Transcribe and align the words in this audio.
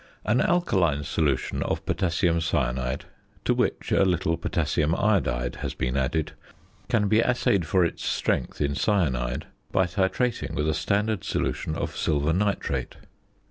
An 0.25 0.41
alkaline 0.41 1.03
solution 1.03 1.61
of 1.61 1.85
potassium 1.85 2.41
cyanide, 2.41 3.05
to 3.45 3.53
which 3.53 3.91
a 3.91 4.03
little 4.03 4.35
potassium 4.35 4.95
iodide 4.95 5.57
has 5.57 5.75
been 5.75 5.95
added, 5.95 6.31
can 6.89 7.07
be 7.07 7.19
assayed 7.19 7.67
for 7.67 7.85
its 7.85 8.03
strength 8.03 8.61
in 8.61 8.73
cyanide 8.73 9.45
by 9.71 9.85
titrating 9.85 10.55
with 10.55 10.67
a 10.67 10.73
standard 10.73 11.23
solution 11.23 11.75
of 11.75 11.95
silver 11.95 12.33
nitrate. 12.33 12.95